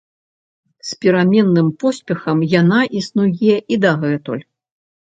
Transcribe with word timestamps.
З 0.91 0.95
пераменным 1.05 1.69
поспехам 1.83 2.43
яна 2.59 2.81
існуе 3.03 3.55
і 3.77 3.85
дагэтуль. 3.87 4.43